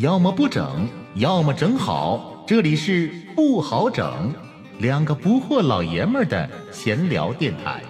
[0.00, 2.42] 要么不整，要么整好。
[2.46, 4.34] 这里是不好整，
[4.78, 7.82] 两个不惑老爷们儿的闲聊电台。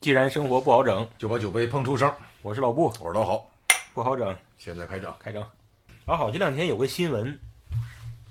[0.00, 2.08] 既然生活不好整，就把酒杯碰出声。
[2.42, 3.50] 我是老布，我是老好，
[3.92, 5.44] 不好整，现在开整开整。
[6.06, 7.36] 老好，这两天有个新闻，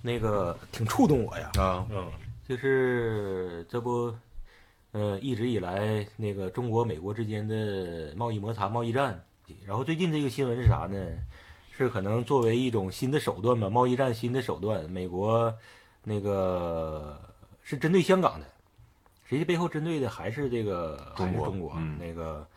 [0.02, 1.52] 那个挺触动我呀。
[1.60, 1.86] 啊！
[1.92, 2.10] 嗯，
[2.48, 4.16] 就是这不，
[4.94, 9.24] 呃，一直以来那个中国美国之间的贸易摩擦、贸易战，
[9.66, 10.98] 然后最近这个新闻是啥呢？
[11.76, 15.52] 是可能作为一种新的手段吧，贸易战新的手段，美国
[16.04, 17.20] 那个
[17.64, 18.46] 是针对香港的，
[19.28, 22.48] 实际背后针对的还是这个中国中国嗯那个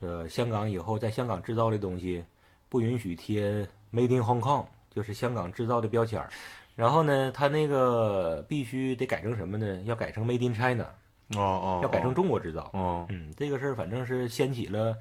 [0.00, 2.22] 呃，香港以后在香港制造的东西
[2.68, 6.28] 不允许贴 “Made in Hong Kong”，就是香港制造的标签儿。
[6.76, 9.80] 然后呢，它那个必须得改成什么呢？
[9.86, 10.86] 要改成 “Made in China”，
[11.36, 12.70] 哦哦，要改成中国制造。
[12.72, 14.96] 哦，嗯，这个事儿反正是掀起了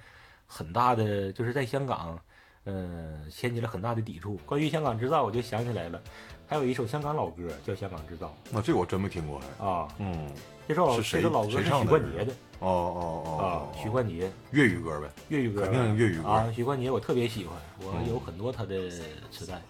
[0.46, 2.20] 很大的，就是在香港，
[2.66, 4.38] 呃，掀起了很大的抵触。
[4.46, 6.02] 关于香港制造，我就想起来了，
[6.48, 9.88] 还有一首香港老歌叫《香港制造那这我真没听过还。》啊。
[10.00, 10.30] 嗯，
[10.68, 15.08] 这首是谁这首老歌是许冠杰的哦哦哦许冠杰粤语歌呗。
[15.30, 16.52] 粤语歌肯定粤语歌啊。
[16.54, 18.90] 许冠杰我特别喜欢，我嗯有很多他的
[19.32, 19.62] 磁带。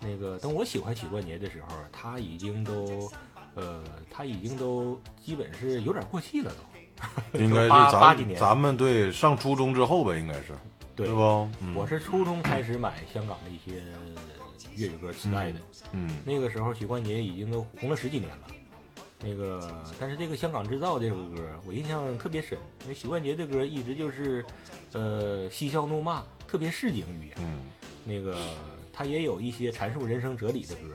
[0.00, 3.10] 那个等我喜欢许冠杰的时候，他已经都，
[3.54, 7.38] 呃，他已经都基本是有点过气了都。
[7.38, 10.46] 应该是咱咱们对上初中之后吧，应该是
[10.96, 11.48] 对不？
[11.60, 13.82] 嗯我是初中开始买香港的一些
[14.74, 15.60] 粤语歌磁带的，
[15.92, 18.48] 嗯那个时候许冠杰已经都红了十几年了。
[19.20, 24.44] 那个，但是这个《香港制造》这首歌，我印象特别深，因为许冠杰的歌一直就是，
[24.92, 27.36] 呃，嬉笑怒骂，特别市井语言。
[27.38, 27.58] 嗯
[28.04, 28.36] 那个
[28.92, 30.94] 他也有一些阐述人生哲理的歌，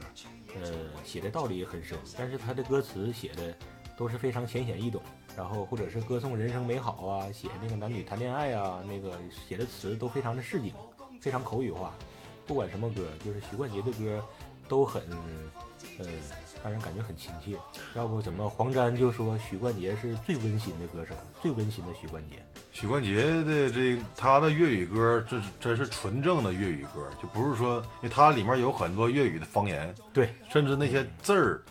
[0.62, 0.70] 呃，
[1.04, 3.56] 写的道理很深，但是他的歌词写的
[3.98, 5.02] 都是非常浅显易懂，
[5.36, 10.74] 然后或者是歌颂人生美好啊，写那个男女谈恋爱啊，那个写的词都非常的市井，
[11.22, 11.94] 非常口语化。
[12.46, 14.22] 不管什么歌，就是许冠杰的歌
[14.74, 15.00] 都很，
[16.00, 16.06] 呃，
[16.64, 17.56] 让人感觉很亲切。
[17.94, 21.14] 要不怎么黄沾就说许冠杰是最温馨的歌手，
[21.44, 22.44] 最温馨的许冠杰。
[22.72, 31.62] 许冠杰的这他的粤语歌，这是真是纯正的粤语歌，就不是说，因为它里面有很多粤语的方言，对，甚至那些字儿，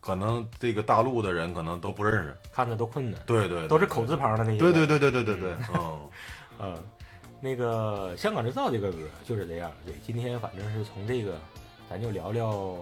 [0.00, 2.36] 可能这个大陆的人可能都不认识。
[2.52, 4.16] 看着都困难，对对，对都是口字。
[4.16, 4.58] 旁的那些。
[4.58, 6.10] 对对对对对对 对，嗯
[6.60, 6.84] 嗯，
[7.42, 9.72] 那个香港制造这个歌就是这样。
[9.84, 11.40] 对，今天反正是从这个，
[11.92, 12.74] 咱就聊聊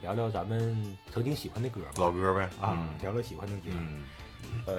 [0.00, 1.90] 聊聊咱们曾经喜欢的歌吧。
[1.98, 2.44] 老歌呗。
[2.58, 3.64] 啊嗯，聊聊喜欢的歌。
[3.66, 4.02] 嗯，
[4.64, 4.78] 呃，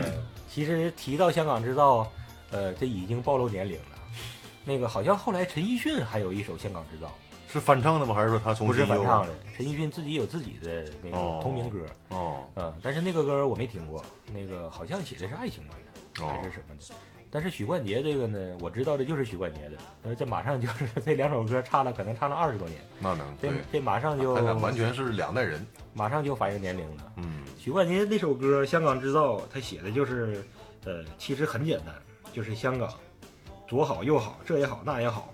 [0.49, 2.11] 其实提到香港制造，
[2.49, 3.97] 呃，这已经暴露年龄了。
[4.65, 7.05] 那个好像后来陈奕迅还有一首《香港制造》，
[7.53, 8.15] 是翻唱的吗？
[8.15, 11.85] 还是说他重不新是翻唱的，陈奕迅自己有自己的那个哦同名歌。
[12.07, 14.03] 哦嗯，但是那个歌我没听过，
[14.33, 16.25] 那个好像写的是爱情版的。
[16.25, 16.95] 还哦是什么的。
[17.31, 25.65] 但是许冠杰这个呢，我知道的就是许冠杰的，呃，这马上就是 这两首歌差了，可能差了二十多年，那能这对，这马上就完全是两代人。
[25.93, 27.13] 马上就反映年龄了。
[27.17, 30.43] 嗯许冠杰那首歌《香港制造》，他写的就是，
[30.85, 31.93] 呃，其实很简单，
[32.33, 32.91] 就是香港
[33.67, 35.33] 左好右好，这也好那也好，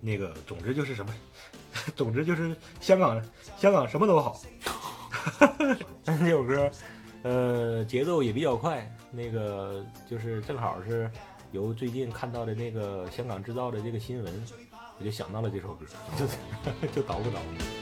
[0.00, 1.14] 那个总之就是什么，
[1.94, 3.22] 总之就是香港
[3.58, 4.40] 香港什么都好。
[6.04, 6.70] 但是这首歌，
[7.22, 11.10] 呃，节奏也比较快，那个就是正好是
[11.52, 14.32] 由最近看到的那个香港制造的这个新闻，
[14.98, 15.86] 我就想到了这首歌，
[16.16, 17.77] 就 就捣鼓捣鼓。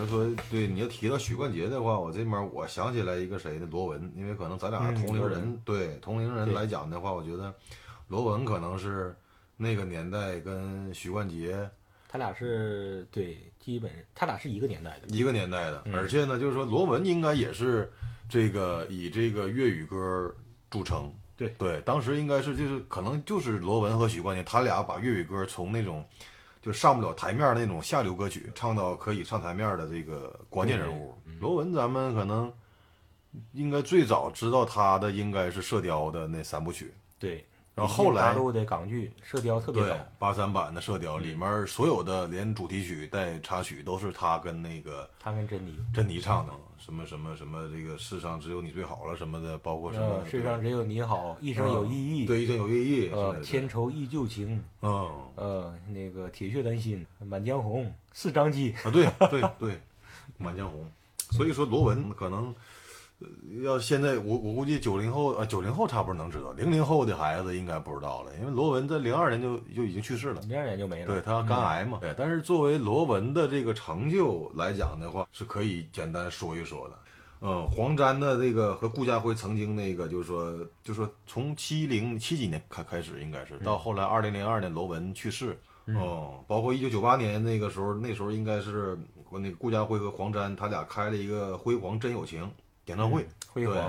[0.00, 3.68] 你要說對，你要提到许冠杰的话，我这边我想起来一个谁呢？
[3.70, 7.54] 罗文，因为可能咱俩同龄人，嗯羅文對同龄人来讲的话，我觉得
[8.08, 9.14] 罗文可能是
[9.58, 11.68] 那个年代跟许冠杰
[12.08, 15.14] 他俩是对，基本他俩是一个年代的。
[15.14, 17.92] 一个年代的，嗯而且呢，就是说罗文应该也是
[18.28, 20.34] 这个以这个粤语歌
[20.70, 21.12] 著称。
[21.36, 26.04] 对对，当时应该是就是可能就是罗文和许冠杰，他俩把粤语歌从那種
[26.62, 31.14] 就上不了台面的那种下流歌曲，唱到可以上台面的这个关键人物。
[31.40, 32.52] 罗文咱们可能
[33.52, 39.96] 应该最早知道他的应该是《射雕》的那三部曲，對，然后后来大陆的港剧《射雕》特别早。
[40.18, 45.08] 八三版的《射雕》里面所有的连主题曲带插曲都是他跟那个。
[45.18, 52.26] 他跟珍妮，珍妮唱的，什么什么什么，这个世上只有你最好了什么的，包括什么呃，世上只有你好，一生有意义。
[52.26, 59.72] 对，一生有意义，呃，千愁忆旧情，嗯呃，那个铁血丹心，满江红，四张机，啊，对对对，
[60.38, 60.84] 《满江红》。
[61.36, 62.54] 所以说罗文可能，呃
[63.62, 70.40] 要现在我我估计九零后啊九零后差不多能知道，零零后的孩子应该不知道了，因为罗文在零二年就就已经去世了。
[70.42, 71.06] 零二年就没了。
[71.06, 72.14] 对他肝癌嘛，对。
[72.16, 76.98] 但是作为罗文的这个成就来讲的话，是可以简单说一说的。
[77.42, 80.52] 嗯，黄沾的这个和顾家辉曾经那个，就是说，
[80.84, 88.94] 就是说从七零七几年开开始，应该是到后来二零零二年罗文去世，哦、包括一九九八年那个时候，那时候应该是
[89.24, 92.44] 和那个顾家辉和黄沾他俩开了一个《辉煌真友情》
[92.86, 93.74] 演唱会，辉煌。
[93.74, 93.82] 对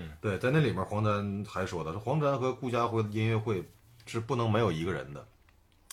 [0.00, 3.64] 嗯，对，在那里面黄沾还说的是黄沾和顾家辉的音乐会
[4.06, 5.26] 是不能没有一个人的，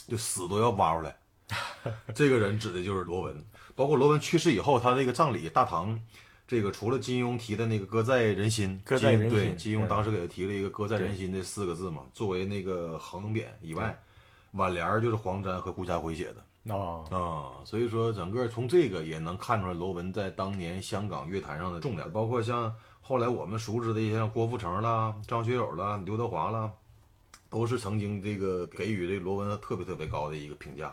[0.07, 1.17] 就死都要挖出来。
[2.13, 3.43] 这个人指的就是罗文，
[3.73, 5.99] 包括罗文去世以后，他这个葬礼大堂，
[6.47, 13.97] 这个除了金庸提的那个“歌在人心”，歌在人心金对，金庸当时给他提了一个“歌在人心”这四个字嘛，作为那个横匾以外，
[14.51, 16.45] 挽联儿就是黄沾和顾家辉写的。
[16.69, 26.71] 哦，啊，所以说整个从这个也能看出来罗文在当年香港乐坛上的重量，包括像后来我们熟知的一些像郭富城啦、张学友啦、刘德华啦，
[27.49, 30.91] 都是曾经这个给予这罗文特别特别高的一个评价。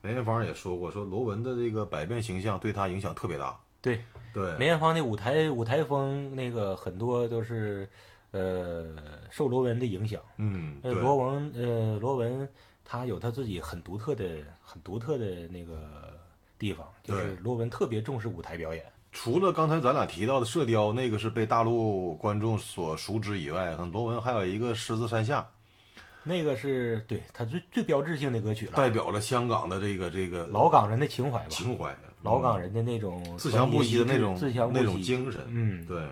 [0.00, 3.56] 梅艳芳也说过，说罗文的这个百变形象对他影响特别大。
[3.80, 4.00] 对，
[4.34, 7.88] 对，梅艳芳的舞台舞台风那个很多都是，
[8.32, 8.84] 呃，
[9.30, 10.20] 受罗文的影响。
[10.38, 12.48] 嗯，呃，对，罗文，呃，罗文
[12.84, 14.24] 他有他自己很独特的、
[14.62, 16.12] 很独特的那个
[16.58, 18.84] 地方，就是罗文特别重视舞台表演。
[19.12, 25.40] 除了刚才咱俩提到的《射雕》，那个是被大陆观众所熟知以外，罗文还有一个《狮子山下》，
[26.22, 35.42] 那个是对他最最标志性的歌曲了，代表了香港的这个这个老港人的情怀吧，情怀，老港人的那种自强不息的那种自强那种精神。
[35.48, 36.02] 嗯，对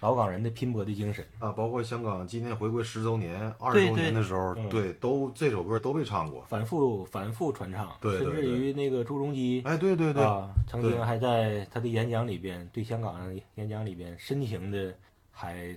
[0.00, 1.26] 老港人的拼搏的精神。
[1.38, 4.68] 啊，包括香港今年回归十周年、二十周年的时候，嗯。
[4.68, 6.44] 对，都这首歌都被唱过。
[6.48, 8.42] 反复反复传唱，甚至对对。
[8.42, 14.94] 对于那个朱镕基哎，对对对，啊，曾经还在他的演讲里边，对香港演讲里边深情的
[15.30, 15.76] 还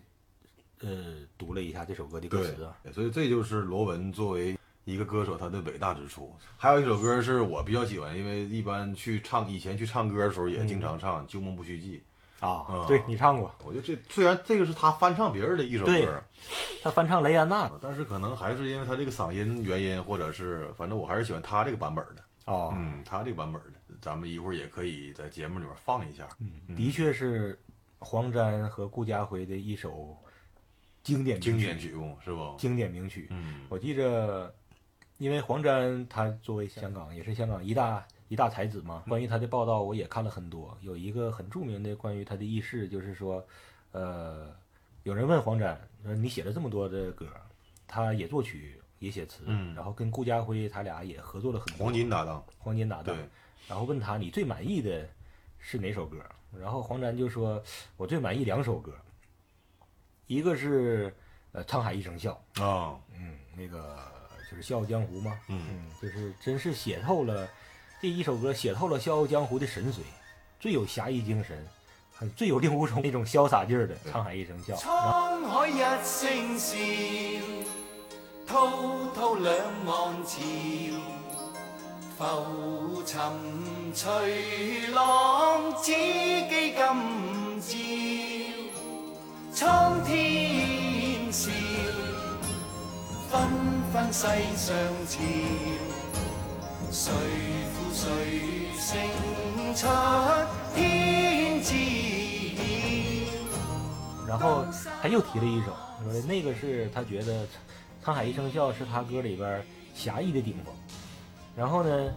[0.81, 6.33] 呃读了一下这首歌的歌词所以这就是罗文作为一个歌手他的伟大之处。
[6.57, 12.01] 还有一首歌是我比较喜欢，因为一般去唱以前去唱歌的时候也经常唱《旧梦不须记
[12.39, 16.23] 啊啊，对你唱过，我觉得这虽然这个是他翻唱别人的一首歌，
[16.81, 22.23] 他翻唱雷安娜但是可能还是因为他这个嗓音原因，或者是反正我还是喜欢他这个版本的。
[22.45, 26.27] 哦，嗯，他这个版本的，咱们一会儿也可以在节目里面放一下。
[26.39, 27.59] 嗯的确是
[27.99, 30.17] 黄沾和顾嘉辉的一首
[31.03, 32.55] 经典经典曲目是不？
[32.57, 33.27] 经典名曲。
[33.29, 34.51] 嗯我记着，
[35.17, 40.77] 因为黄沾他作为香港也是香港一大一大才子嘛，关于他的报道我也看了很多。
[40.81, 43.45] 有一个很著名的关于他的轶事，就是说，
[43.91, 44.55] 呃，
[45.03, 47.27] 有人问黄沾说：“你写了这么多的歌，
[47.87, 49.73] 他也作曲也写词，嗯。
[49.73, 51.85] 然后跟顾家辉他俩也合作了很多。
[51.85, 53.15] 黄金搭档，黄金搭档。
[53.15, 53.27] 对，
[53.67, 55.09] 然后问他你最满意的
[55.57, 56.17] 是哪首歌？
[56.57, 57.61] 然后黄沾就说
[57.97, 58.95] ：“我最满意两首歌，
[60.27, 61.11] 一个是
[61.51, 63.97] 呃《沧海一声笑》。”啊，嗯，那个
[64.49, 65.61] 就是《笑傲江湖》嘛，嗯。
[65.69, 67.49] 嗯，就是真是写透了
[68.01, 69.97] 这一首歌，写透了《笑傲江湖》的神髓，
[70.57, 71.67] 最有侠义精神，
[72.15, 74.73] 很最有令狐冲那种潇洒劲儿的《沧海一声笑》。
[74.79, 76.77] 沧海一声笑，
[78.47, 79.53] 滔滔两
[79.85, 80.39] 岸潮，
[82.17, 83.21] 浮沉
[83.93, 86.77] 随浪，只记今
[89.53, 91.51] 朝，苍天笑，
[93.29, 93.41] 纷
[93.91, 94.25] 纷世
[94.55, 94.73] 上
[95.05, 95.19] 潮，
[96.91, 97.11] 谁
[97.99, 98.07] 誰
[98.77, 98.95] 勝
[99.75, 99.87] 出
[100.73, 101.75] 天知
[102.55, 102.57] 曉。
[104.25, 104.63] 然后
[105.01, 107.45] 他又提了一首，说那个是他觉得
[108.01, 109.61] 《沧海一声笑》是他歌里边
[109.93, 110.73] 侠义的顶峰。
[111.57, 112.13] 然后呢，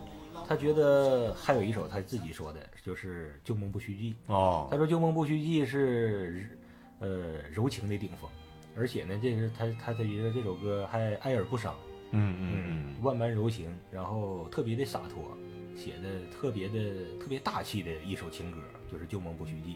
[0.46, 4.14] 他觉得还有一首他自己说的，就是《旧梦不须记》。
[4.32, 6.56] 哦他说《旧梦不须记》是
[7.00, 7.08] 呃
[7.52, 8.30] 柔情的顶峰，
[8.76, 11.74] 而且呢，这是他他觉得这首歌还哀而不伤，
[12.12, 15.36] 嗯嗯嗯，万般柔情，然后特别的洒脱，
[15.76, 16.74] 写的特别的
[17.18, 18.58] 特别大气的一首情歌，
[18.90, 19.74] 就是《旧梦不须记》。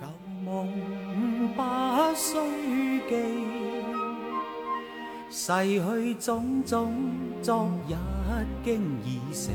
[0.00, 0.06] 旧
[0.44, 0.68] 梦
[1.54, 1.62] 不
[2.16, 3.14] 须记，
[5.30, 5.42] 逝
[5.80, 6.92] 去种种，
[7.42, 7.94] 昨日
[8.64, 9.50] 经已死。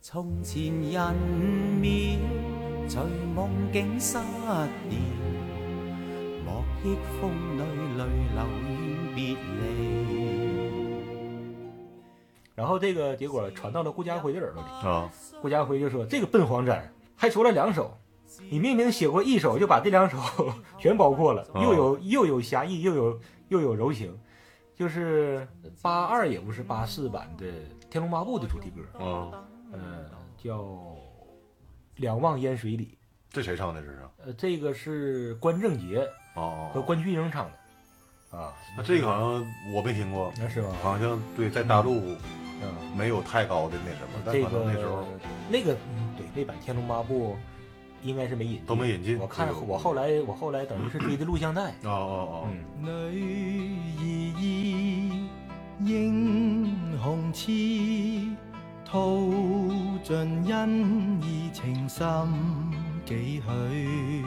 [0.00, 1.14] 从前人
[1.80, 2.18] 面，
[2.88, 3.02] 随
[3.34, 4.68] 梦境失了，
[6.44, 7.60] 莫忆风里
[7.98, 8.00] 泪
[8.34, 8.70] 流願
[9.14, 9.87] 別離。
[12.58, 15.08] 然后这个结果传到了顾嘉辉的耳朵里，啊，
[15.40, 17.96] 顾嘉辉就说：“这个笨黄沾還說了两首，
[18.50, 20.18] 你明明写过一首，就把这两首
[20.76, 24.12] 全包括了，哦又有又有侠义，又有又有柔情，
[24.74, 25.46] 就是
[25.80, 27.46] 八二也不是八四版的
[27.88, 29.30] 《天龙八部》的主题歌。”啊，
[29.72, 30.96] 呃，叫
[31.94, 32.86] 两望烟水里》。
[33.30, 33.80] 这谁唱的？
[33.80, 33.98] 这是？
[34.26, 35.98] 呃，这个是关正杰
[36.34, 37.48] 哦哦，和关菊英唱
[38.32, 40.74] 的，啊，那这个好像我没听过，那是吗？
[40.82, 42.16] 好像对，在大陆
[42.62, 45.04] 嗯，没有太高的那什么，但这个那时候
[45.48, 47.32] 那个嗯对那版《天龙八部》
[48.02, 53.10] 应该是没引进，都没引进我看我后来我后来等于是追的录像带，哦哦哦，嗯，女儿
[54.40, 55.28] 意，
[55.84, 57.52] 英雄痴，
[58.84, 59.32] 吐
[60.02, 62.06] 尽恩义情深
[63.04, 64.24] 几许？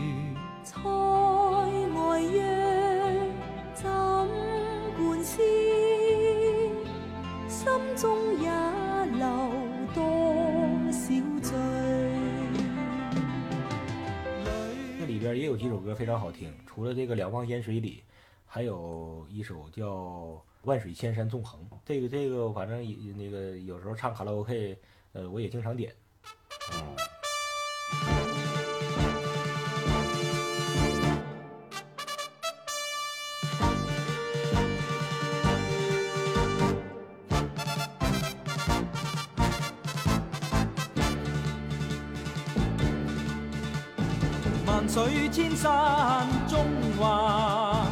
[0.64, 2.61] 塞外约，
[7.62, 8.50] 心中也
[9.20, 9.22] 留
[9.94, 10.02] 多
[10.92, 11.14] 少
[11.44, 11.56] 醉？
[15.00, 17.98] 这里边也有几首歌非常好听，除了这个《两望烟水里》，
[18.48, 19.86] 还有一首叫
[20.64, 21.62] 《万水千山纵横》。
[21.86, 22.84] 这个这个，反正
[23.16, 24.76] 那个有时候唱卡拉 OK，
[25.14, 25.94] 呃，我也经常点。
[26.74, 28.21] 嗯
[44.82, 46.66] 萬水千山中
[46.98, 47.86] 華，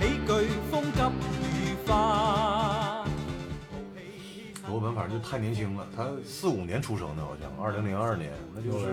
[0.00, 0.32] 喜劇
[0.72, 1.00] 風急
[1.38, 3.06] 如花。
[4.66, 8.86] 罗文反正就太年轻了，他四五年出生的，好像二零零二年，那就是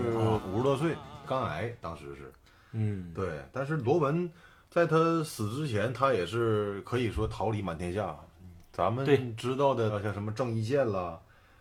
[0.53, 2.31] 五十多岁，肝癌，当时是。
[2.73, 4.29] 嗯，对，但是罗文
[4.69, 8.15] 在他死之前，他也是可以说桃李满天下。
[8.71, 11.19] 咱对们知道的像什么郑伊健啦，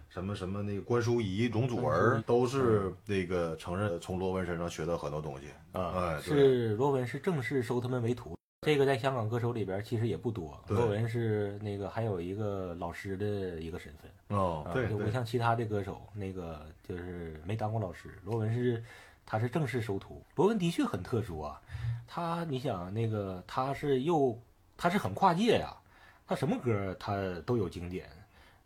[0.08, 5.48] 什么什么那个关淑怡、容祖儿，都是那个承认从罗文身上学到很多东西。
[5.72, 8.36] 啊，哎，是罗文是正式收他们为徒。
[8.62, 14.36] 这个在香港歌手里边其实也不多，罗文是那个还有一个老师的一个身份。
[14.36, 18.18] 哦，啊，就不像其他的歌手，那个就是没当过老师。
[18.24, 18.82] 罗文是，
[19.24, 20.22] 他是正式收徒。
[20.34, 21.60] 罗文的确很特殊啊，
[22.06, 24.36] 他你想那个他是又
[24.76, 25.72] 他是很跨界呀、
[26.26, 27.14] 他什么歌他
[27.46, 28.08] 都有经典。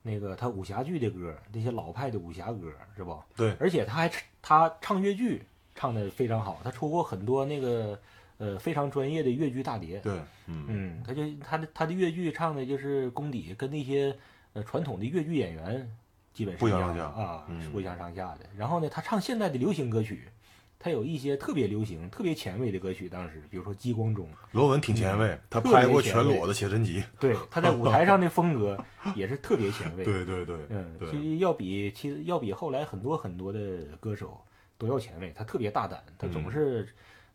[0.02, 3.25] 那个他武侠剧的歌，那些老派的武侠歌是吧？
[3.37, 5.42] 对而且他还他唱越剧
[5.75, 7.99] 唱的非常好，他出过很多那个
[8.38, 10.00] 呃非常专业的越剧大碟。
[10.00, 10.12] 对，
[10.47, 14.16] 嗯，嗯，他就他的他的越剧唱的就是功底跟那些
[14.52, 15.88] 呃传统的越剧演员
[16.35, 18.40] 基本是不一样相上下的啊，嗯是不相上下的。
[18.56, 20.28] 然后呢，他唱现代的流行歌曲，
[20.83, 27.01] 他有一些特别流行、特别前卫的歌曲，当时比如说《激光中》，罗文挺前卫，他拍过全裸的写真集。
[27.21, 28.77] 对，他在舞台上的风格
[29.15, 30.03] 也是特别前卫。
[30.05, 33.61] 对对对，嗯，对其实要比其实要比后来很多很多的
[34.01, 34.41] 歌手
[34.77, 36.89] 都要前卫，他特别大胆，他总嗯是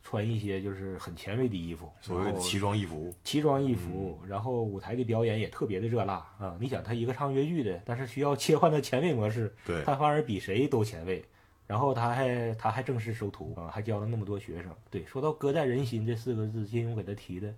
[0.04, 3.13] 穿一些就是很前卫的衣服，所谓奇装异服。
[3.24, 6.58] 奇装异服，然后舞台的表演也特别的热辣啊！
[6.60, 11.24] 你想他一个唱越剧的，但是需要切换到前卫模式，对，他反而比谁都前卫。
[11.67, 14.74] 然后他还他还正式收徒啊，还教了那么多学生。
[14.89, 17.53] 对，说到“歌在人心”这四个字，金庸给他提的，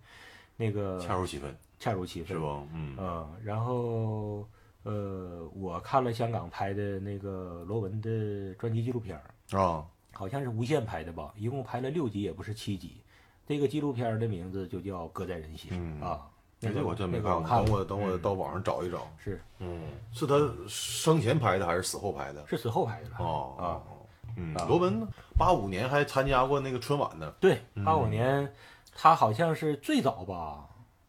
[0.58, 2.48] 那个恰如其分，恰如其分是不？
[2.74, 4.48] 嗯，嗯，然后
[4.84, 13.02] 呃，我看了香港拍的那个罗文的专辑纪录片儿，啊，好像是无线拍的吧，一共拍了六集，也不是七集。
[13.46, 16.28] 这个纪录片儿的名字就叫《歌在人心》嗯啊。
[16.62, 19.08] 那个这我真没看过，等，我等我嗯到网上找一找。
[19.18, 20.36] 是嗯，是他
[20.68, 22.46] 生前拍的还是死后拍的？
[22.48, 23.18] 是死后拍的吧？
[23.20, 23.66] 哦啊，
[24.36, 25.08] 嗯啊，罗文
[25.38, 27.34] 八五年还参加过那个春晚呢。
[27.40, 28.54] 对，嗯八五年，
[28.96, 30.66] 他好像是最早吧，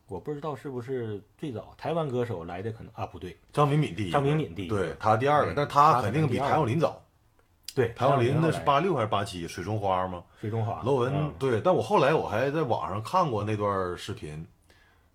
[0.09, 7.01] 我不知道是不是最早台湾歌手来的，可能啊不对，张敏敏第一，张敏敏第一对他第二个，嗯但他他肯定比谭咏麟早。
[7.73, 9.47] 对，谭咏麟那是八六还是八七？
[9.47, 10.25] 水中花吗？
[10.41, 14.45] 水中花，罗文嗯对，但我后来我还在网上看过那段视频。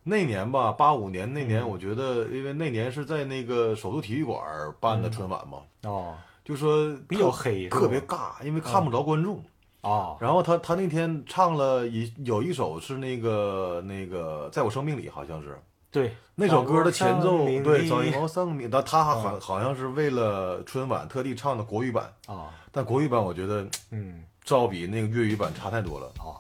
[0.08, 4.40] 那年吧，八五年那年，嗯我觉得，因为那年是在那个首都体育馆
[4.80, 9.44] 办的春晚嘛，哦就说比较黑特别尬，因为看不着观众。
[9.82, 10.16] 哦。
[10.22, 15.60] 然后他他那天唱了一有一首是那个那个在我生命里好像是
[15.92, 19.42] 对，那首歌的前奏，对，找找一毛生命，但他好嗯。
[19.42, 24.24] 好像是为了春晚特地唱的国语版，啊但国语版我觉得嗯。
[24.46, 26.38] 照比那个粤语版差太多了，啊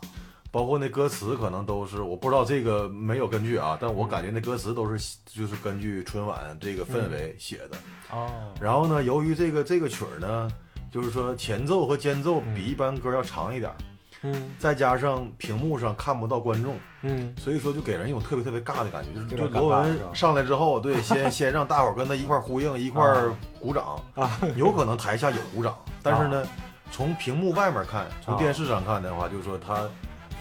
[0.55, 7.77] 包括那歌词可能都是我不知道这个没有根据啊，但我感觉那歌词都是就是根据春晚这个氛围写的。
[8.09, 8.31] 哦。
[8.61, 10.49] 然后呢，由于这个这个曲儿呢，
[10.89, 13.75] 就是说前奏和间奏比嗯一般歌要长一点儿，
[14.21, 14.49] 嗯。
[14.57, 17.35] 再加上屏幕上看不到观众，嗯。
[17.37, 24.39] 所以说就给人一种特别特别尬的感觉，就是就罗文上来之后，对，先 先让大伙儿跟他一块儿呼应，一块儿鼓掌，啊。
[24.55, 26.47] 有可能台下有鼓掌，但是呢，
[26.93, 28.39] 从屏幕外面看，从啊。
[28.39, 29.83] 电视上看的话，就是说他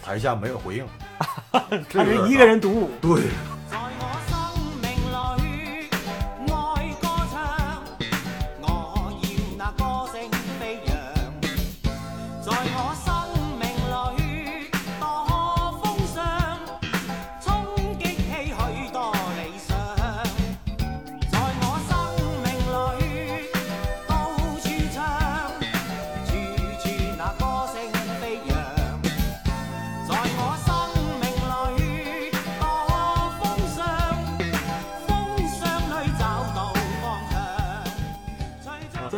[0.05, 0.87] 台下没有回应，
[1.91, 3.23] 他是一个人独舞，对，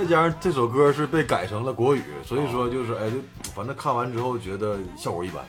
[0.07, 3.17] 加上这首歌是被改成了国语，所以说就是哎，就
[3.51, 5.45] 反正看完之后觉得效果一般。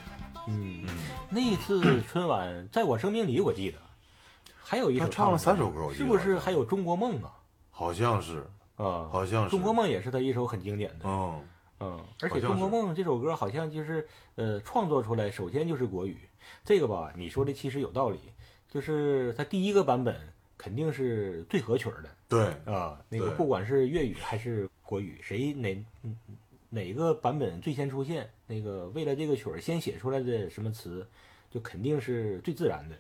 [0.48, 0.90] 嗯嗯，
[1.30, 3.78] 那一次春晚在我生命里，我记得
[4.62, 7.32] 还有一首他唱了三首歌我记得是不是还有《中国梦》啊？
[7.70, 8.40] 好像是，
[8.78, 11.06] 啊，好像是中国梦》也是他一首很经典的。
[11.06, 11.42] 嗯，
[11.82, 16.18] 嗯，而且《中国梦》这首歌好像就是呃创作出来，首先就是国语。
[16.64, 18.20] 这个吧，你说的其实有道理，
[18.70, 20.16] 就是他第一个版本
[20.58, 23.00] 肯定是最合曲儿的对，啊。
[23.10, 26.16] 那个不管是粤语还是国语，谁哪嗯
[26.70, 31.08] 哪个版本最先出现，那个为了这个曲儿先写出来的什么词，
[31.50, 32.96] 就肯定是最自然的。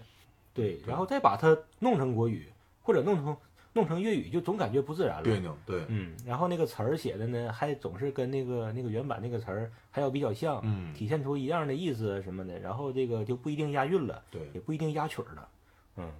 [0.53, 2.47] 对，然后再把它弄成国语，
[2.81, 3.37] 或者弄成
[3.73, 5.23] 弄成粤语，就总感觉不自然了。
[5.23, 15.49] 别扭，对，嗯，然后那个词儿写的呢，还总是跟那个那个原版那个词儿还要比较像，嗯体现出一样的意思什么的，然后这个就不一定押韵了，对也不一定押曲儿了，
[15.97, 16.11] 嗯，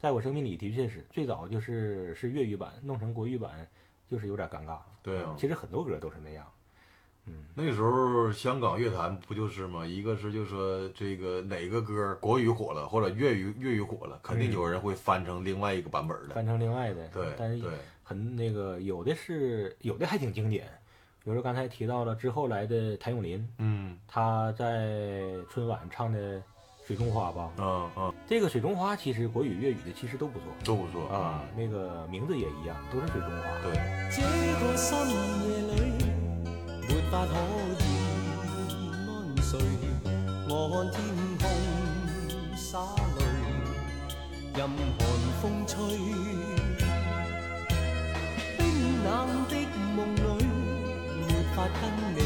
[0.00, 3.68] 在我生命里的确是最早就是是粤语版弄成国语版，
[4.10, 4.78] 就是有点尴尬。
[5.02, 5.34] 对啊。
[5.38, 6.46] 其实很多歌都是那样，
[7.54, 9.86] 那时候香港乐坛不就是吗？
[9.86, 16.34] 一个是就说这个哪个歌国语火了，或者粤语粤语火了，肯定有人会翻成另外一个版本的。
[16.34, 17.70] 翻成另外的，对但是对。
[18.02, 20.66] 很那个有的是有的还挺经典，
[21.22, 23.96] 比如说刚才提到了之后来的谭咏麟，嗯。
[24.08, 26.38] 他在春晚唱的
[26.86, 31.42] 《水中花》吧，嗯嗯，这个水中花其实国语、粤语的其实都不错都不错啊，。
[31.56, 33.36] 那个名字也一样，都是水中花。
[33.62, 33.72] 对，
[34.10, 34.20] 这
[34.60, 35.14] 个深夜
[35.68, 35.74] 里，
[36.88, 37.32] 没法可
[37.78, 37.86] 以
[39.06, 39.08] 安
[39.42, 39.60] 睡。
[40.48, 40.98] 我看天
[41.38, 41.42] 空
[42.56, 42.80] 洒
[43.18, 43.20] 泪，
[44.56, 45.00] 任寒
[45.40, 45.78] 风吹。
[48.58, 48.60] 冰
[49.04, 49.06] 冷
[49.48, 49.52] 的
[49.94, 50.18] 梦里，
[51.20, 51.20] 没
[51.54, 51.80] 法跟
[52.16, 52.18] 你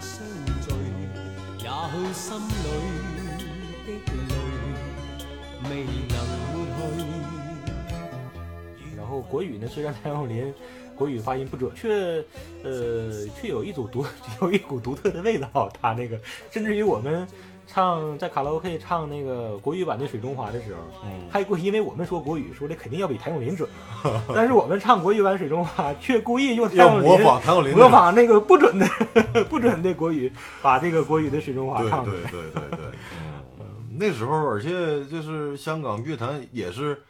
[0.00, 0.10] 相
[0.62, 0.66] 聚。
[1.58, 3.09] 也许心裏的淚，
[5.68, 6.16] 未能
[8.78, 8.96] 去。
[8.96, 10.52] 然后国语呢，虽然谭咏麟
[10.96, 12.22] 国语发音不准，却
[12.62, 14.04] 呃却有一组独
[14.42, 15.70] 有一股独特的味道。
[15.80, 16.18] 他那个
[16.50, 17.26] 甚至于我们
[17.66, 23.68] 唱在卡拉 OK 唱那个国语版的《水中花》的时候，嗯還故意因为我们说国语说的肯定要比谭咏麟准，
[24.34, 28.86] 但是我们唱国语版《水中花》却故意用谭要模咏麟仿谭咏麟模仿那个不准的
[29.48, 32.16] 不准的国语，把这个国语的《水中花》唱出来。
[32.30, 32.78] 对对对对，
[33.22, 33.29] 嗯，
[34.00, 37.02] 那时候而且就是香港乐坛也是，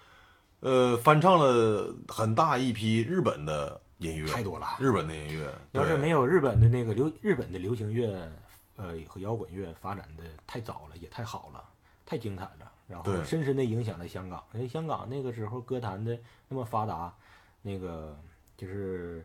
[0.58, 8.28] 呃，翻唱了很大一批日本的音乐，太多了日本的音乐，要是没有日本的那个流日本的流行乐，
[8.74, 11.62] 呃和摇滚乐发展的太早了，也太好了，
[12.04, 14.42] 太精彩了，然后深深的影响了香港。
[14.54, 17.14] 因为香港那个时候歌坛的那么发达，
[17.62, 18.18] 那个
[18.56, 19.24] 就是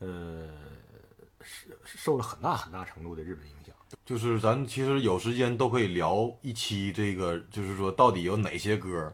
[0.00, 0.48] 呃
[1.40, 3.72] 是是受了很大很大程度的日本影响。
[4.04, 9.12] 就是咱其实有时间都可以聊一期这个，就是说到底有哪些歌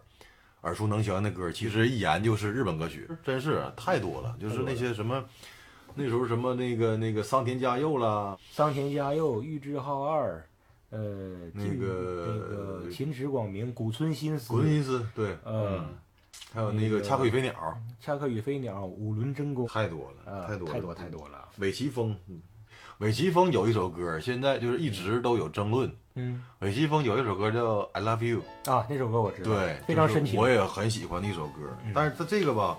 [0.62, 4.36] 耳熟能详的歌，其实一研就是日本歌曲，真是太多了。
[4.40, 5.24] 就是那些什么，
[5.94, 10.46] 那时候什么那个那个桑田佳佑啦，桑田佳佑、玉置浩二，
[10.90, 15.86] 呃，那个那个秦池广明、古村新司、古村新司，对，嗯，
[16.52, 17.54] 还有那个恰克与飞鸟，
[18.00, 21.48] 恰克与飞鸟、五轮真弓，太多了，啊，太多了，太多太多了。
[21.58, 22.14] 尾崎峰，
[22.99, 25.91] 嗯尾崎峰有一首歌，现在就是一直都有争论。
[26.15, 30.39] 嗯尾崎峰有一首歌叫《I Love You》，啊，那首歌我知道，对，就是非常深情。
[30.39, 32.77] 我也很喜欢的一首歌，嗯但是他这个吧，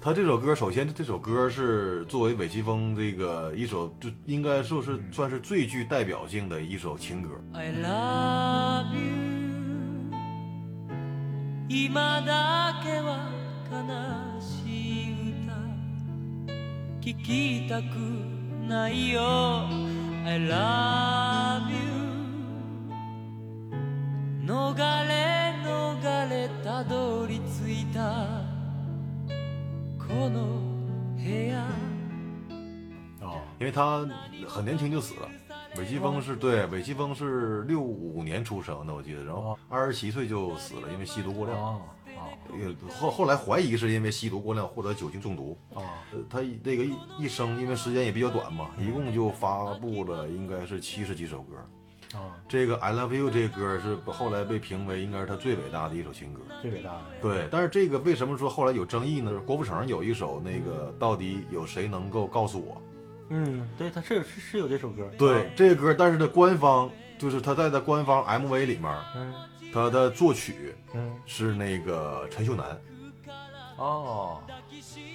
[0.00, 7.28] 他这首歌首先这首歌是作为尾崎峰这个一首，就应该说是算是最具代表性的一首情歌。
[7.52, 9.28] I love you
[11.68, 13.30] 今だけは
[13.70, 15.12] 悲しい
[15.46, 15.52] 歌
[17.00, 19.20] 聞きたく ないよ
[20.24, 21.78] I love you
[24.46, 24.74] 逃
[25.06, 28.44] れ逃れたどり着いた
[29.98, 30.62] この
[31.16, 31.66] 部屋
[33.20, 34.06] 哦，因为他
[34.46, 35.28] 很年轻就死了。
[35.76, 41.56] 尾崎峰是对，尾崎峰是六五年出生的，我记得，然后哦二十七岁就死了，因为吸毒过量。
[41.58, 42.01] 哦哦也
[42.89, 45.57] 后后来怀疑是因为吸毒过量或者酒精中毒。
[45.73, 51.55] 啊，呃他那个一一生，因为时间也比较短嘛，一共就发布了应该是七十几首歌。
[52.17, 56.41] 啊，这个《I Love You》这歌是后来被评为应该是他最伟大的一首情歌。
[56.61, 56.99] 最伟大的。
[57.21, 59.31] 对，但是这个为什么说后来有争议呢？
[59.45, 62.81] 郭富城有一首那个到底有谁能够告诉我？
[63.29, 65.09] 嗯，对，他是是是有这首歌。
[65.17, 69.33] 对，这个歌，但是呢，官方就是他在他官方 MV 里面，嗯
[69.73, 72.65] 他的作曲嗯是那个陈秀楠。
[73.75, 74.39] 哦，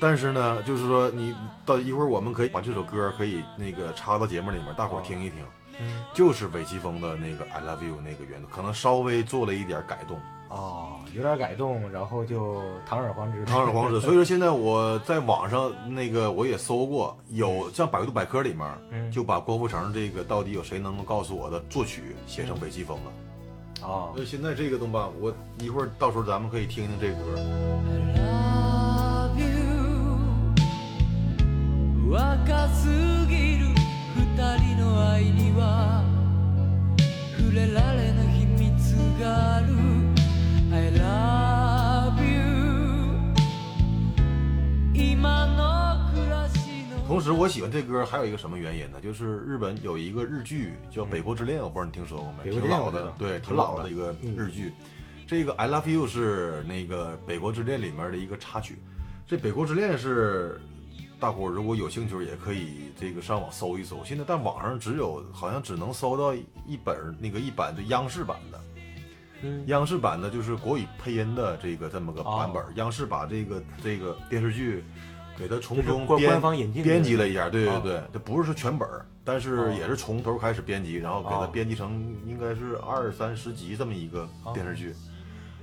[0.00, 5.38] 但是呢，就是说你到一会儿我们可以把这首歌可以那个插到节目里面，大伙儿听一听，
[5.80, 10.18] 嗯就是韦奇峰的那个 I Love You 那个原作，可能稍微做了一点改动。
[10.48, 13.44] 哦，有点改动，然后就堂而皇之。
[13.44, 14.00] 堂而皇之。
[14.02, 23.12] 所以说现在我在网上那个我也搜过，有像百度百科里面嗯就把郭富城这个到底有谁能够告诉我的作曲写成北极风了。
[23.82, 27.18] 啊所以现在这个动漫，我一会儿到时候咱们可以听听这歌。
[28.16, 29.48] love you
[32.08, 32.18] 若
[47.08, 49.00] 同时，我喜欢这歌还有一个什么原因呢？
[49.00, 52.50] 就是日本有一个日剧叫《北国之恋》，我不知道你听说过没？
[52.50, 54.74] 挺老的对，挺老的一个嗯日剧。
[55.26, 58.78] 这个《I Love You》是那个《北国之恋》里面的一个插曲。
[59.26, 60.60] 这《北国之恋》是
[61.18, 64.04] 大伙如果有兴趣，也可以这个上网搜一搜。
[64.04, 66.34] 现在但网上只有好像只能搜到
[66.66, 68.60] 一本那个一版就央视版的。
[69.40, 74.84] 嗯央视版的就是国语配音的这个这么个版本，哦央视把这个这个电视剧
[75.38, 84.94] 给它从中编官方引进编辑了一下，对对哦对，这不是说全本儿，但是哦也是从头开始编辑，然后给它哦编辑成应该是二三十集这么一个哦电视剧。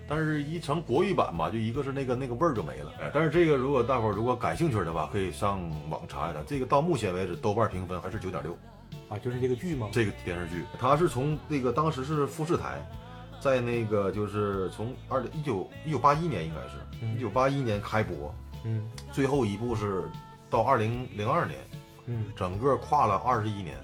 [0.08, 2.92] 但是，一成国语版吧，就一个是那个那个味儿就没了。
[3.02, 5.60] 哎，但是这个如果大伙儿如果感兴趣的话，可以上
[5.90, 6.44] 网查一查。
[6.46, 8.56] 这个到目前为止，豆瓣评分还是九点六。
[9.10, 9.90] 啊，就是这个剧吗？
[9.92, 12.80] 这个电视剧，它是从那个当时是富士台，
[13.42, 18.32] 在那个就是从二零一九一九八一年应该是嗯一九八一年开播，
[18.66, 18.90] 嗯。
[19.12, 20.10] 最后一部是
[20.50, 21.58] 到二零零二年，
[22.08, 22.26] 嗯。
[22.36, 23.78] 整个跨了二十一年。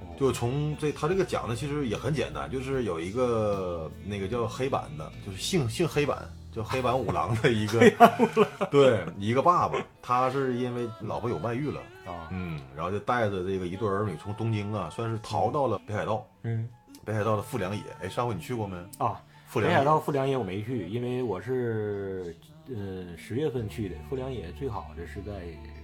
[0.00, 0.08] 哦。
[0.18, 7.80] 就从这，他这个讲的其实也很简单，就是有一个那个叫黑板的，就是姓姓黑板，叫黑板五郎的一个，
[8.70, 12.28] 对，一个爸爸，他是因为老婆有外遇了，啊。
[12.30, 16.68] 嗯，然后就带着这个一对儿女从东京啊，算是逃到了北海道，嗯。
[17.04, 17.80] 北海道的富良野。
[18.02, 18.76] 哎，上回你去过没？
[18.98, 19.76] 啊，富良野。
[19.76, 22.36] 北海道富良野我没去，因为我是
[22.68, 23.96] 呃十月份去的。
[24.08, 25.32] 富良野最好的是在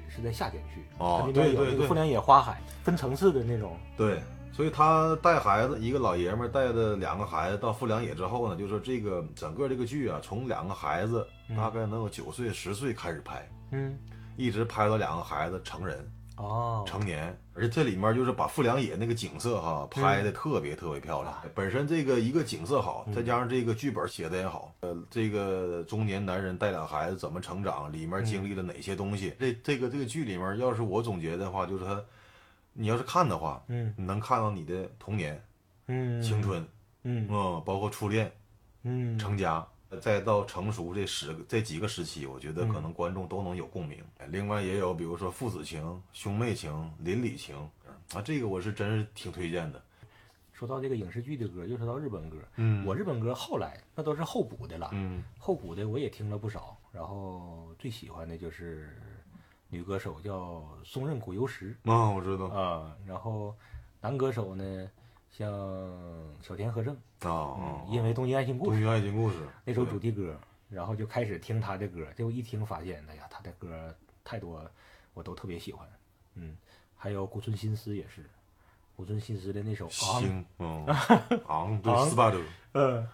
[0.09, 3.77] 是在夏天去，哦对对对那个富良野花海，分层次的那种。
[3.97, 4.21] 对，
[4.53, 13.99] 所以他带孩子，一个老爷们儿带着两个孩子到富良野之后呢，就说这个整个这个剧啊，从两个孩子大概能有九岁、十岁开始拍，嗯，
[14.37, 16.07] 一直拍到两个孩子成人、
[16.43, 21.33] 哦，成年，而且这里面就是把富良野那个景色哈拍的特别特别漂亮。
[21.55, 32.03] 本身这个一个景色好，再加上这个剧本写的也好，呃，这个中年男人带俩孩子怎么成长，里面经历了哪些东西，这这个这个剧里面，要是我总结的话，就是他，
[32.73, 33.95] 你要是看的话，嗯。
[33.97, 35.41] 你能看到你的童年、
[35.87, 36.61] 嗯，青春，
[37.05, 37.29] 嗯。
[37.31, 38.33] 嗯，包括初恋、
[38.83, 39.17] 嗯。
[39.17, 39.65] 成家，
[40.01, 44.03] 再到成熟这十个这几个时期，我觉得可能观众都能有共鸣。
[44.29, 47.57] 另外也有比如说父子情、兄妹情、邻里情
[48.15, 49.83] 啊，这个我是真是挺推荐的。
[50.53, 52.39] 说到这个影视剧的歌，又说到日本歌。
[52.57, 58.97] 嗯我日本歌后来那都是后补的了，嗯后补的我也听了不少，然后最喜欢的就是
[59.69, 63.55] 女歌手叫松任谷由实啊，我知道啊，然后
[64.01, 64.91] 男歌手呢
[65.33, 65.49] 像
[66.43, 68.71] 小田和正，啊嗯，，因为《东京爱情故事。
[68.73, 74.63] 东》京爱情故事那首主题歌，然后就开始听他的歌，结果一听发现，哎呀，他的歌太多，
[75.15, 75.89] 我都特别喜欢，
[76.35, 76.55] 嗯，
[76.97, 78.23] 还有古村新司也是，
[78.95, 80.87] 古村新司的那首《昂》，星，嗯，
[81.49, 82.43] 昂，对，昂斯巴鲁，
[82.73, 83.09] 嗯，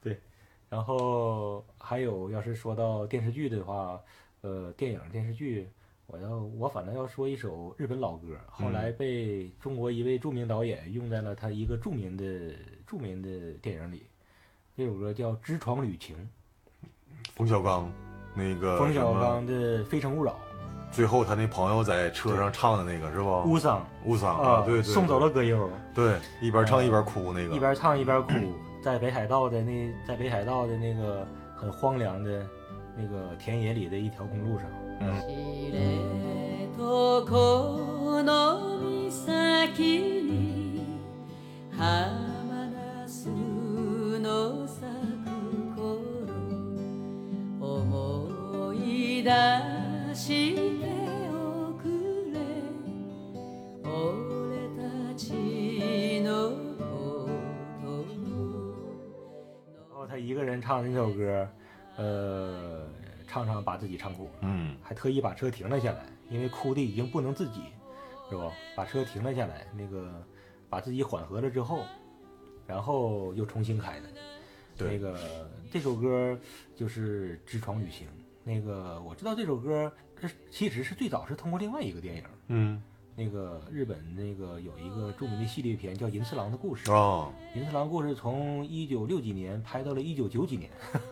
[0.00, 0.20] 对，
[0.68, 4.00] 然后还有要是说到电视剧的话，
[4.42, 5.68] 呃，电影电视剧，
[6.06, 12.24] 我要我反正要说一首日本老歌，后来被中国一位著名导演用在了他一个著名的
[12.86, 14.06] 著名的电影里，
[14.76, 16.16] 这首歌叫《知床旅情。
[17.34, 17.90] 冯小刚，
[18.34, 20.32] 那个》，冯小刚的《非诚勿扰》，
[20.94, 23.50] 最后他那朋友在车上唱的那个是不？
[23.50, 23.84] 乌桑。
[24.04, 28.32] 乌桑啊，对对，送走了歌友，对，一边唱一边哭那个，一边唱一边哭，
[28.82, 32.46] 在北海道的那在北海道的那个很荒凉的
[32.97, 34.65] 那个田野里的一条公路上。
[36.75, 38.27] 知床の
[39.09, 39.79] 岬
[40.23, 40.85] に
[41.71, 41.79] 浜
[42.71, 43.29] 那須
[44.19, 44.81] の咲
[45.75, 45.81] く頃
[47.61, 49.29] 思い出
[50.13, 50.87] して
[51.31, 51.83] おく
[52.33, 52.37] れ
[53.89, 53.89] 俺
[54.75, 54.79] た
[55.15, 56.29] ちの
[56.77, 56.81] こ
[57.83, 57.87] と
[59.73, 61.47] 然后他一个人唱那首歌，
[61.97, 62.82] 呃，
[63.34, 67.62] 唱唱把自己唱哭了，嗯还特意把车停了下来，因为哭的已经不能自己，
[68.30, 68.52] 是吧？
[68.76, 70.24] 把车停了下来，那个
[70.70, 71.84] 把自己缓和了之后，
[72.64, 74.08] 然后又重新开的。
[74.76, 76.38] 对那个这首歌
[76.76, 78.06] 就是《知床旅行》。
[78.44, 82.80] 那个我知道这首歌，这其实是最早是通过另外一个电影，嗯
[83.16, 90.68] 那个日本那个有一个著名的系列片叫《银次郎的故事》，啊，银次郎故事从一九六几年拍到了一九九几年，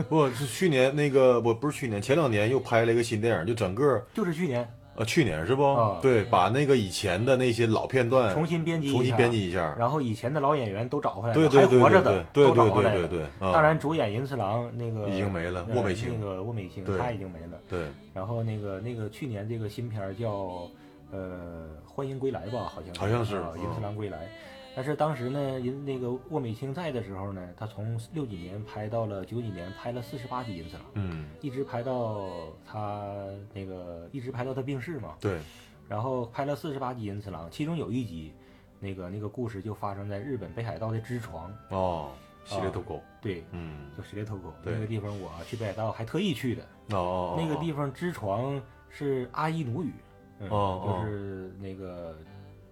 [0.09, 5.63] 不是去年那个不不是去年，前两年又拍了一个新电影，就整个就是去年呃去年是不？
[5.75, 9.75] 啊对，把那个以前的那些老片段重新编辑一下，重新编辑一下。
[9.79, 13.09] 然后以前的老演员都找回来了，对对对还活着对的都对对对找回来了。
[13.09, 17.61] 对对当然，主演银次郎那个已经没了呃沃美清那个沃美清对他已经没了。
[17.71, 20.69] 对，然后那个那个去年这个新片叫
[21.13, 24.29] 呃欢迎归来吧，好像好像是嗯啊银次郎归来。
[24.75, 32.31] 但是当时呢，银那个沃美清在的时候呢，他从六几年拍到了九几年，拍了四十八集银次郎，嗯，一直拍到
[32.67, 33.15] 他
[33.53, 35.15] 那个一直拍到他病逝嘛。
[35.21, 35.41] 对，
[35.87, 38.33] 然后拍了四十八集银次郎，其中有一集，
[38.81, 42.09] 那个那个故事就发生在日本北海道的知床，哦，
[42.47, 46.63] 系列投稿，对，嗯，就石猎头口对那个地方，我去北海道还特意去的。
[46.97, 50.12] 哦哦，那个地方知床是阿伊努语，嗯，
[50.51, 52.17] 哦哦就是那个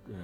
[0.06, 0.16] 嗯，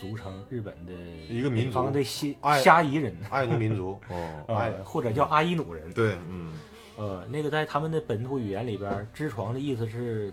[0.00, 0.92] 俗称日本的
[1.28, 5.92] 一个民族的虾夷人， 爱奴民族，哦，爱，呃，或者叫阿伊努人。
[5.92, 6.52] 对，嗯，
[6.96, 10.32] 呃，那个在他们的本土语言里边，知床的意思是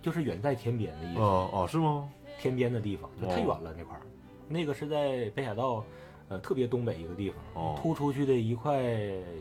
[0.00, 2.08] 就是远在天边的意思，哦哦，是吗？
[2.38, 4.02] 天边的地方就太哦远了那块儿。
[4.48, 5.84] 那个是在北海道。
[6.30, 8.82] 呃，特别东北一个地方，哦突出去的一块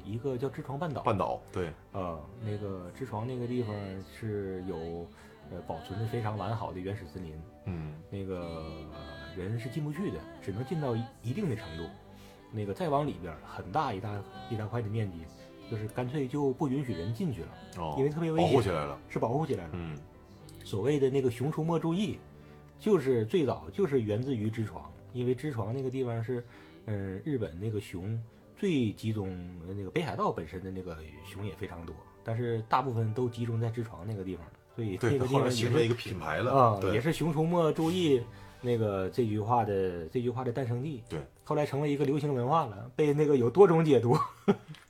[0.06, 3.74] 一个叫知床半岛，半岛，对，啊，那个知床那个地方
[4.20, 5.08] 是有
[5.52, 7.34] 呃保存的非常完好的原始森林，
[7.66, 8.40] 嗯，那个
[8.92, 11.84] 呃人是进不去的，只能进到一一定的程度。
[12.56, 15.18] 那个再往里边很大一大一大块的面积，
[15.72, 19.70] 就是干脆就不允许人进去了，哦，因为特别危保护起险，来了，是保护起来了。
[19.74, 19.98] 嗯，
[20.64, 22.20] 所谓的那个“熊出没”注意，
[22.80, 26.46] 就是最早就是源自于知床，因为知床那个地方是，
[26.86, 28.22] 嗯、日本那个熊
[28.56, 29.30] 最集中，
[29.68, 38.22] 呃那个北海道本身的那个熊也非常多，但是大部分都集中在知床那个地方，所以对，那个地后来方也是形成一个品牌了，啊，对也是“熊出没”注意
[38.62, 41.04] 那个这句话的这句话的诞生地。
[41.10, 44.18] 对，后来成为一个流行文化了，被那个有多种解读，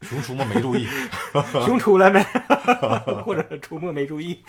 [0.01, 0.87] 熊出没没注意，
[1.65, 2.23] 熊出来没，
[3.25, 4.39] 或者出没没注意。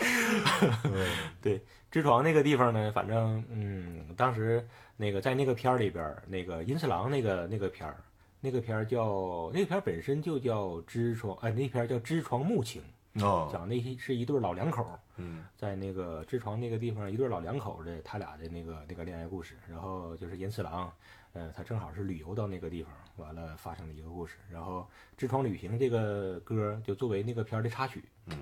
[1.42, 4.64] 对，知床那个地方呢，反正嗯，当时
[4.97, 7.97] 那个在那个片儿里边儿，那个银次郎那个那个片儿，
[8.40, 12.83] 那个片儿叫那个片儿本身就叫知床，哎，那片儿叫知床木情，
[13.20, 20.92] 哦，讲那些是一对老两口，嗯，在那个知床那个地方，一对老两口的他俩的那个那个恋爱故事，然后就是银次郎，
[21.33, 24.81] 呃，他正好是旅游到那个地方，完了发生的一个故事，然后
[25.16, 28.37] 《知床旅行》这个歌就作为那个片儿的插曲，嗯，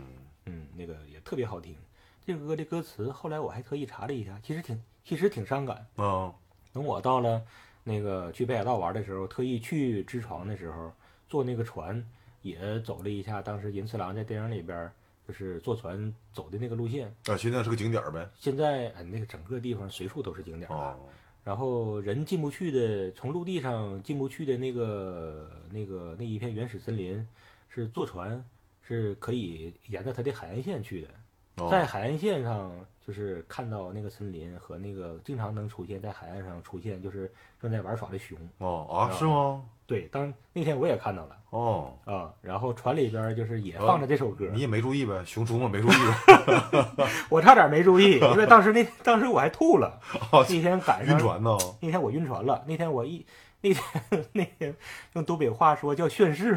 [0.46, 1.76] 嗯，那个也特别好听。
[2.24, 5.87] 这个歌的歌词后来我还特意查了一下，其实挺其实挺伤感。
[5.96, 6.35] 哦，
[6.72, 7.42] 等我到了
[7.85, 10.90] 那个去北海道玩的时候，特意去知床的时候，
[11.28, 12.02] 坐那个船
[12.42, 14.92] 也走了一下，当时银次郎在电影里边儿
[15.26, 17.07] 就是坐船走的那个路线。
[17.26, 20.98] 啊，现在是个景点儿呗，现在哎，那个整个地方随处都是景点哦，
[21.44, 27.26] 然后人进不去的，从陆地上进不去的那个那个那一片原始森林，
[27.68, 28.44] 是坐船
[28.87, 31.09] 是可以沿着它的海岸线去的。
[31.56, 32.70] 哦在海岸线上，
[33.06, 38.36] 就是看到那个森林和那个经常能出现在海岸上出现，就是正在玩耍的熊。
[38.58, 39.62] 哦啊，是吗？
[39.86, 42.32] 对，当那天我也看到了哦，啊。
[42.40, 50.00] 然后船里边就是也放着这首歌，你也没注意呗，熊出没没注意呗， 我差点没注意，因为当时那当时我还吐了。
[50.32, 53.26] 哦那天赶上晕船呢，那天我晕船了，那天我一
[53.60, 53.84] 那天
[54.32, 54.74] 那天
[55.12, 56.56] 用东北话说叫炫世。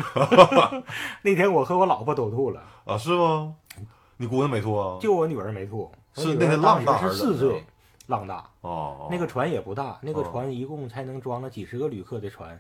[1.23, 3.55] 那天我和我老婆都吐了，啊，是吗？
[4.17, 4.97] 你姑娘没吐啊？
[5.01, 5.91] 就我女儿没吐。
[6.13, 7.63] 是那天女儿当浪大还是四岁
[8.07, 8.49] 浪大。
[8.61, 12.59] 哦，那个船也不大，那个哦船一共才能装了几十个旅客的船，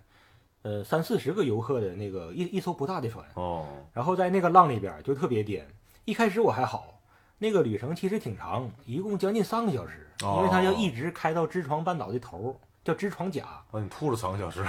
[0.63, 3.25] 呃，三四十个游客的那个一一艘不大的船。
[3.35, 5.65] 哦，然后在那个浪里边就特别颠。
[6.03, 6.99] 一开始我还好，
[7.37, 13.45] 那个旅程其实挺长，一共将近三个小时，因为它要一直开到知床半岛的头儿，叫知床甲。
[13.71, 14.63] 啊，你吐了三个小时，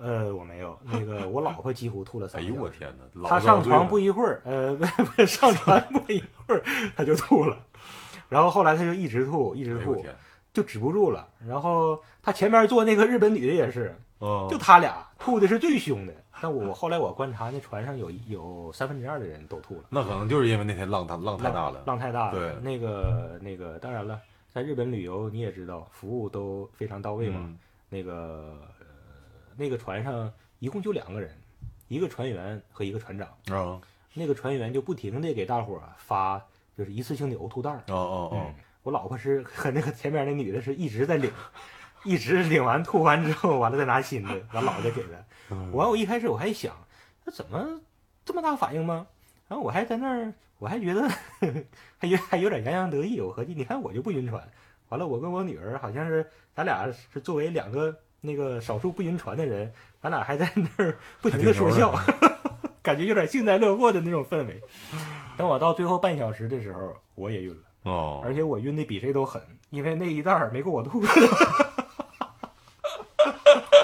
[0.00, 2.44] 呃，我没有，那个我老婆几乎吐了哎三哎。
[2.44, 3.28] 呦我天哪！
[3.28, 6.62] 她上床不一会儿，呃，不不上床不一会儿，
[6.96, 7.56] 她就吐了。
[8.28, 10.04] 然后后来她就一直吐，一直吐，
[10.52, 11.28] 就止不住了。
[11.46, 16.14] 然后她前面坐那个日本女的也是，哦，就她俩吐的是最凶的。
[16.42, 22.38] 但我后来我观察，那船上有有三分之二的人都吐了，那可能就是因为那天浪大浪太大了，浪太大了。
[22.38, 27.40] 对那个那个，当然了，在日本旅游你也知道，服务都非常到位嘛。
[27.42, 27.58] 嗯
[27.92, 28.79] 那个呃，
[29.60, 31.30] 那个船上一共就两个人，
[31.88, 33.28] 一个船员和一个船长。
[33.54, 33.78] 啊，
[34.14, 36.42] 那个船员就不停的给大伙儿发
[36.74, 37.84] 就是一次性的呕吐袋儿。
[37.88, 41.30] 哦哦哦嗯，我老婆是和那个前面那女的是一直在领，
[42.04, 45.08] 一直领完吐完之后，完了再拿新的，完老的给她。
[45.50, 46.74] 嗯完我一开始我还想，
[47.26, 47.82] 那怎么
[48.24, 49.06] 这么大反应吗？
[49.46, 51.06] 然后我还在那儿，我还觉得
[51.98, 53.20] 还有还有点洋洋得意。
[53.20, 54.42] 我合计，你看我就不晕船，
[54.88, 61.94] 完了，我跟我女儿好像是咱俩是作为两个那个少数不晕船的人，咱俩还在那儿不停的说笑，
[62.82, 64.60] 感觉有点幸灾乐祸的那种氛围。
[65.36, 71.02] 等我到最后半小时的时候，我也晕了，哦，而且我晕的比谁都狠，因为那一袋儿没够我吐，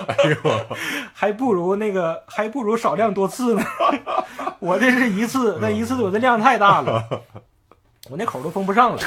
[0.07, 0.37] 哎呦，
[1.15, 3.63] 还不如那个还不如少量多次呢。
[4.61, 7.03] 我这是一次，那一次我的量太大了，
[8.11, 9.03] 我那口都封不上了。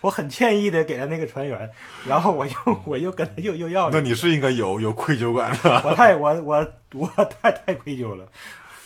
[0.00, 1.70] 我很歉意的给了那个船员，
[2.06, 2.52] 然后我又
[2.86, 5.82] 我又跟他又又要了那你是应该有有愧疚感的。
[5.84, 8.26] 我太我我我太太愧疚了，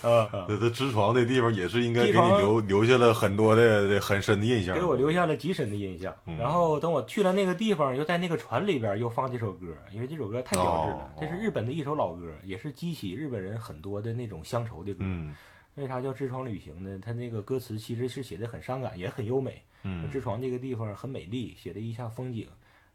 [0.02, 4.76] 呃，呃这这支床这地方也是应该给你留留下了很多的的很深的印象。
[4.76, 6.14] 给我留下了极深的印象。
[6.26, 14.98] 嗯然后等我去了那个地方，又在那个船里边又放这首歌，因为这首歌太标志了哦，这是日本的一首老歌，也是激起日本人很多的那种乡愁的歌。
[15.00, 15.34] 嗯
[15.76, 17.00] 为啥叫《痔疮旅行》呢？
[17.04, 19.60] 它那个歌词其实是写的很伤感，也很优美。
[19.84, 22.48] 嗯痔疮这个地方很美丽，写了一下风景，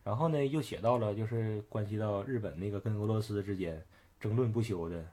[0.04, 3.82] 然后呢又写到了就是关系到日本那个跟俄罗斯之间
[4.20, 5.06] 争论不休的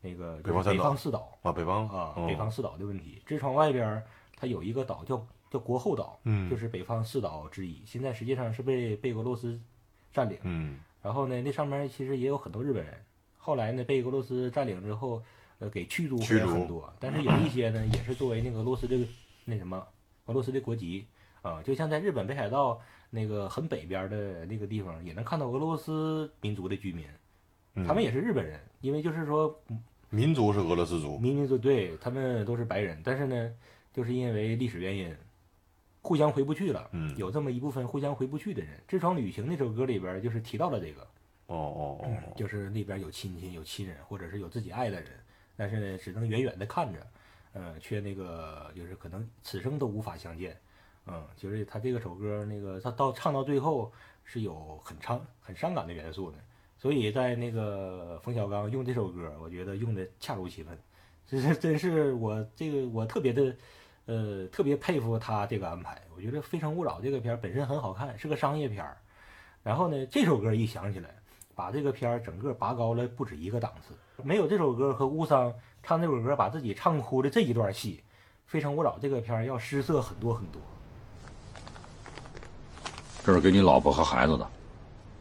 [0.00, 3.20] 那个就是北北方三岛方四岛啊，北方啊，嗯北方四岛的问题。
[3.26, 4.02] 痔疮外边
[4.36, 9.60] 它有一个岛叫叫国后岛，嗯就是北方四岛之一，现在实际上是被被俄罗斯
[10.12, 10.38] 占领。
[10.42, 12.92] 嗯然后呢，那上面其实也有很多日本人，
[13.38, 15.22] 后来呢被俄罗斯占领之后，
[15.60, 18.98] 呃，给驱逐回来很多，但是有一些呢也是作为那个俄罗斯的
[19.44, 19.86] 那什么
[20.24, 21.06] 俄罗斯的国籍
[21.46, 27.06] 啊，就像在日本北海道那个很北边的那个地方，也能看到俄罗斯民族的居民，
[27.74, 29.56] 嗯他们也是日本人，因为就是说
[30.10, 31.16] 民族是俄罗斯族。
[31.18, 33.54] 民民族对他们都是白人，但是呢，
[33.92, 35.16] 就是因为历史原因，
[36.02, 36.88] 互相回不去了。
[36.92, 41.02] 嗯有这么一部分互相回不去的人，《痔疮旅行》那首歌里边就是提到了这个，
[41.46, 45.10] 哦哦哦，就是那边有亲戚、有亲人，或者是有自己爱的人，
[45.56, 47.06] 但是呢，只能远远的看着，
[47.52, 50.56] 呃，却那个就是可能此生都无法相见。
[51.06, 53.92] 嗯，就是他这个首歌，那个他到唱到最后
[54.24, 56.38] 是有很伤、很伤感的元素的，
[56.76, 60.76] 所以在那个冯小刚用这首歌，我觉得用的恰如其分，
[61.26, 63.56] 这是真是我这个我特别的，
[64.06, 66.02] 呃，特别佩服他这个安排。
[66.16, 68.84] 我觉得《非诚勿扰》这个片本身很好看，是个商业片，
[69.62, 71.14] 然后呢，这首歌一响起来，
[71.54, 73.94] 把这个片整个拔高了不止一个档次。
[74.24, 77.98] 没有这首歌和乌桑唱这首歌把自己唱哭的这一段戏，
[78.46, 80.60] 《非诚勿扰》这个片要失色很多很多。
[83.26, 84.48] 这是给你老婆和孩子的，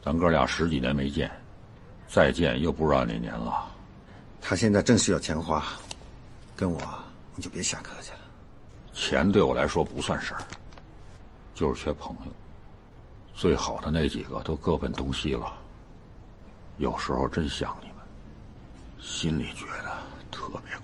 [0.03, 1.31] 咱哥俩十几年没见，
[2.07, 3.65] 再见又不知道哪年了。
[4.39, 5.65] 他现在正需要钱花，
[6.55, 6.79] 跟我
[7.33, 8.19] 你就别瞎客气了。
[8.93, 10.41] 钱对我来说不算事儿，
[11.55, 12.31] 就是缺朋友。
[13.33, 15.51] 最好的那几个都各奔东西了，
[16.77, 17.95] 有时候真想你们，
[18.99, 19.97] 心里觉得
[20.29, 20.77] 特别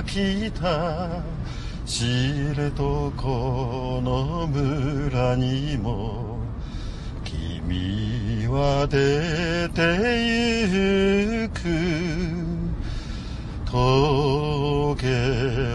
[0.00, 1.22] が来た
[1.84, 2.06] 知
[2.56, 2.80] 床
[4.00, 6.38] の村にも
[7.22, 9.82] 君は出て
[10.72, 11.60] ゆく
[13.66, 15.08] 峠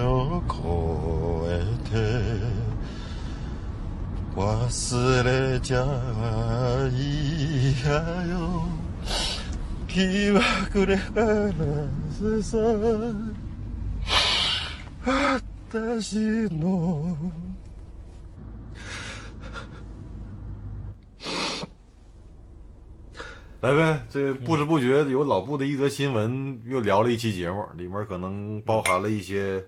[0.03, 0.57] を越
[1.51, 1.95] えて
[4.35, 5.77] 忘れちゃ
[6.91, 8.75] 嫌よ。
[9.95, 10.41] 日は
[10.73, 11.53] 暮れから
[12.11, 12.57] せさ
[16.01, 17.15] 私の
[23.61, 29.61] 来呗，这不知不觉有老布的一则新闻，又聊了一期节目，里面可能包含了一些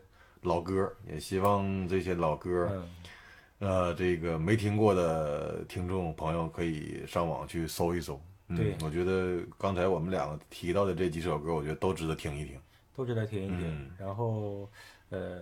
[0.44, 2.70] 老歌，也希望这些老歌，
[3.60, 8.22] 嗯，呃，这个没听过的听众朋友可以上网去搜一搜。
[8.50, 12.58] 嗯对我觉得刚才我们两个提到的这几首歌，我觉得都值得听一听。
[12.96, 13.62] 都值得听一听。
[13.64, 14.70] 嗯然后，
[15.10, 15.40] 呃，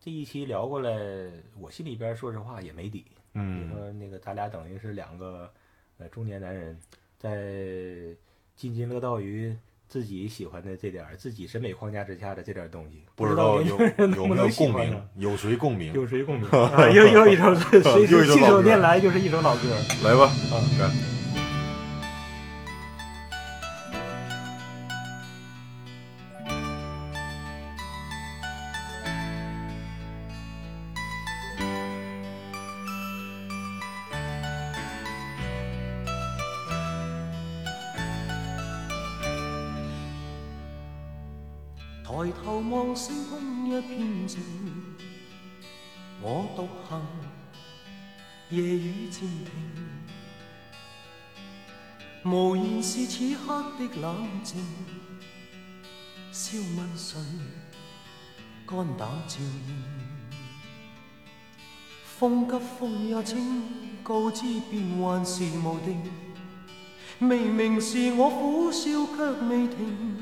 [0.00, 0.90] 这一期聊过来，
[1.58, 3.04] 我心里边说实话也没底。
[3.34, 5.50] 嗯你嗯说那个咱俩等于是两个
[5.98, 6.78] 呃中年男人，
[7.18, 8.16] 在
[8.54, 9.54] 津津乐道于
[9.88, 13.78] 自己喜欢的这点儿自己审美框架之下的这点儿东西，不知道有
[14.16, 15.92] 有没有共鸣有谁共鸣？
[15.92, 16.48] 有谁共鸣？
[16.50, 19.62] 啊又又一首， 随手拈来就是一首老歌。
[20.04, 21.15] 来吧，啊干。
[46.22, 47.02] 我獨行，
[48.50, 49.50] 夜雨渐停，
[52.24, 54.56] 無言是此刻的冷靜。
[56.32, 57.18] 笑問誰
[58.66, 58.98] 肝膽
[59.28, 59.84] 照應？
[62.18, 63.62] 風急風也清，
[64.02, 66.02] 告知變幻是無定。
[67.18, 70.16] 明明是我苦笑卻未停，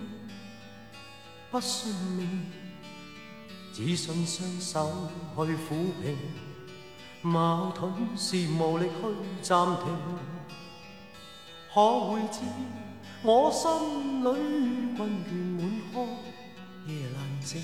[1.51, 2.47] 不信命，
[3.75, 6.17] 只信双手去抚平。
[7.23, 8.93] 矛盾是无力去
[9.43, 9.87] 暂停，
[11.75, 12.39] 可会知
[13.25, 15.61] 我心里困倦满
[15.93, 16.07] 腔，
[16.87, 17.63] 夜难静。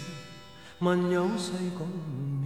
[0.80, 2.39] 问有谁共鸣？